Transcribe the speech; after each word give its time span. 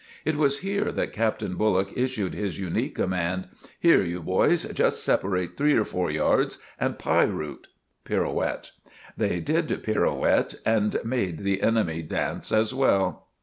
It 0.25 0.35
was 0.35 0.61
here 0.61 0.91
that 0.91 1.13
Captain 1.13 1.53
Bullock 1.53 1.89
issued 1.95 2.33
his 2.33 2.57
unique 2.59 2.95
command: 2.95 3.47
"Here, 3.79 4.01
you 4.01 4.19
boys, 4.23 4.63
just 4.73 5.03
separate 5.03 5.55
three 5.55 5.75
or 5.75 5.85
four 5.85 6.09
yards, 6.09 6.57
and 6.79 6.97
pie 6.97 7.21
root!" 7.25 7.67
(pirouette). 8.03 8.71
They 9.15 9.39
did 9.41 9.67
pirouette 9.83 10.55
and 10.65 10.97
made 11.05 11.37
the 11.43 11.61
enemy 11.61 12.01
dance 12.01 12.51
as 12.51 12.73
well. 12.73 13.27